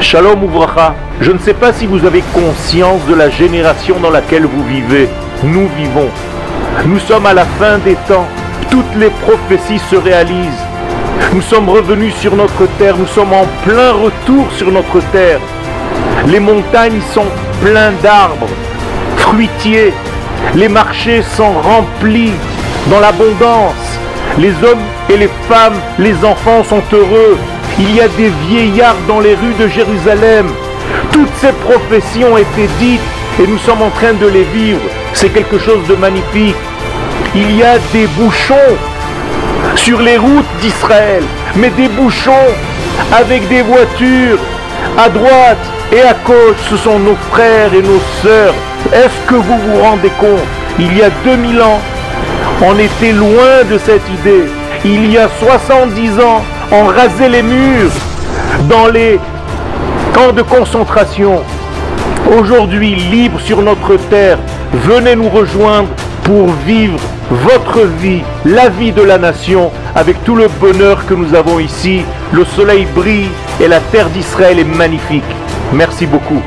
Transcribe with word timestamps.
Shalom 0.00 0.42
Ouvracha, 0.44 0.94
je 1.20 1.30
ne 1.30 1.38
sais 1.38 1.52
pas 1.52 1.74
si 1.74 1.86
vous 1.86 2.04
avez 2.06 2.22
conscience 2.32 3.04
de 3.06 3.14
la 3.14 3.28
génération 3.28 4.00
dans 4.00 4.08
laquelle 4.08 4.46
vous 4.46 4.64
vivez. 4.64 5.08
Nous 5.44 5.68
vivons. 5.76 6.08
Nous 6.86 6.98
sommes 7.00 7.26
à 7.26 7.34
la 7.34 7.44
fin 7.44 7.76
des 7.78 7.96
temps. 8.08 8.26
Toutes 8.70 8.94
les 8.96 9.10
prophéties 9.10 9.78
se 9.90 9.96
réalisent. 9.96 10.64
Nous 11.34 11.42
sommes 11.42 11.68
revenus 11.68 12.14
sur 12.14 12.34
notre 12.34 12.66
terre. 12.78 12.96
Nous 12.96 13.06
sommes 13.08 13.32
en 13.34 13.44
plein 13.62 13.92
retour 13.92 14.50
sur 14.56 14.72
notre 14.72 15.00
terre. 15.12 15.38
Les 16.28 16.40
montagnes 16.40 17.02
sont 17.12 17.26
pleines 17.60 17.96
d'arbres, 18.02 18.48
fruitiers. 19.18 19.92
Les 20.54 20.68
marchés 20.68 21.22
sont 21.36 21.52
remplis 21.52 22.32
dans 22.90 23.00
l'abondance. 23.00 23.98
Les 24.38 24.52
hommes 24.64 24.86
et 25.10 25.18
les 25.18 25.30
femmes, 25.46 25.78
les 25.98 26.14
enfants 26.24 26.64
sont 26.64 26.82
heureux. 26.90 27.36
Il 27.82 27.96
y 27.96 28.00
a 28.02 28.08
des 28.08 28.30
vieillards 28.46 29.00
dans 29.08 29.20
les 29.20 29.34
rues 29.34 29.54
de 29.58 29.66
Jérusalem. 29.66 30.52
Toutes 31.12 31.34
ces 31.40 31.52
prophéties 31.52 32.26
ont 32.26 32.36
été 32.36 32.68
dites 32.78 33.00
et 33.42 33.46
nous 33.46 33.56
sommes 33.56 33.80
en 33.80 33.88
train 33.88 34.12
de 34.12 34.26
les 34.26 34.44
vivre. 34.44 34.82
C'est 35.14 35.30
quelque 35.30 35.58
chose 35.58 35.86
de 35.88 35.94
magnifique. 35.94 36.56
Il 37.34 37.56
y 37.56 37.62
a 37.62 37.78
des 37.94 38.06
bouchons 38.18 38.76
sur 39.76 39.98
les 40.02 40.18
routes 40.18 40.52
d'Israël, 40.60 41.22
mais 41.56 41.70
des 41.70 41.88
bouchons 41.88 42.48
avec 43.18 43.48
des 43.48 43.62
voitures 43.62 44.38
à 44.98 45.08
droite 45.08 45.64
et 45.90 46.02
à 46.02 46.12
gauche. 46.12 46.60
Ce 46.68 46.76
sont 46.76 46.98
nos 46.98 47.16
frères 47.32 47.72
et 47.72 47.80
nos 47.80 48.02
sœurs. 48.22 48.54
Est-ce 48.92 49.26
que 49.26 49.36
vous 49.36 49.58
vous 49.58 49.80
rendez 49.80 50.12
compte? 50.20 50.46
Il 50.78 50.98
y 50.98 51.02
a 51.02 51.08
2000 51.24 51.62
ans, 51.62 51.80
on 52.60 52.78
était 52.78 53.12
loin 53.12 53.64
de 53.70 53.78
cette 53.78 54.06
idée. 54.20 54.44
Il 54.84 55.10
y 55.10 55.16
a 55.16 55.30
70 55.40 56.20
ans, 56.20 56.44
on 56.72 56.84
rasait 56.84 57.28
les 57.28 57.42
murs 57.42 57.90
dans 58.68 58.86
les 58.86 59.18
camps 60.14 60.32
de 60.32 60.42
concentration. 60.42 61.42
Aujourd'hui, 62.38 62.94
libre 62.94 63.40
sur 63.40 63.60
notre 63.62 63.96
terre, 64.08 64.38
venez 64.72 65.16
nous 65.16 65.28
rejoindre 65.28 65.88
pour 66.22 66.48
vivre 66.66 66.98
votre 67.30 67.86
vie, 68.00 68.22
la 68.44 68.68
vie 68.68 68.92
de 68.92 69.02
la 69.02 69.18
nation, 69.18 69.70
avec 69.94 70.22
tout 70.24 70.36
le 70.36 70.48
bonheur 70.60 71.06
que 71.06 71.14
nous 71.14 71.34
avons 71.34 71.58
ici. 71.58 72.02
Le 72.32 72.44
soleil 72.44 72.86
brille 72.94 73.30
et 73.60 73.66
la 73.66 73.80
terre 73.80 74.08
d'Israël 74.10 74.58
est 74.58 74.64
magnifique. 74.64 75.24
Merci 75.72 76.06
beaucoup. 76.06 76.42